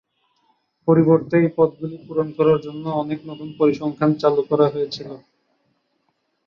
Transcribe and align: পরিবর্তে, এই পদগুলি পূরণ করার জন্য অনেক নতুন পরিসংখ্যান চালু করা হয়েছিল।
পরিবর্তে, 0.87 1.35
এই 1.39 1.49
পদগুলি 1.57 1.97
পূরণ 2.05 2.27
করার 2.37 2.59
জন্য 2.65 2.85
অনেক 3.01 3.19
নতুন 3.29 3.49
পরিসংখ্যান 3.59 4.11
চালু 4.21 4.41
করা 4.49 4.67
হয়েছিল। 4.73 5.09